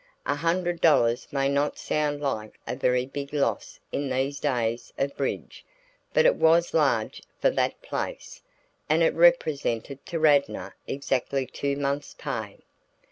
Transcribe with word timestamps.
A 0.25 0.33
hundred 0.33 0.81
dollars 0.81 1.27
may 1.31 1.47
not 1.47 1.77
sound 1.77 2.21
like 2.21 2.59
a 2.65 2.75
very 2.75 3.05
big 3.05 3.33
loss 3.35 3.79
in 3.91 4.09
these 4.09 4.39
days 4.39 4.91
of 4.97 5.15
bridge, 5.15 5.63
but 6.11 6.25
it 6.25 6.33
was 6.37 6.73
large 6.73 7.21
for 7.39 7.51
that 7.51 7.79
place, 7.83 8.41
and 8.89 9.03
it 9.03 9.13
represented 9.13 10.03
to 10.07 10.17
Radnor 10.19 10.75
exactly 10.87 11.45
two 11.45 11.75
months' 11.77 12.15
pay. 12.17 12.61